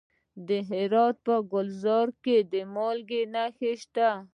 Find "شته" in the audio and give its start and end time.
3.81-4.09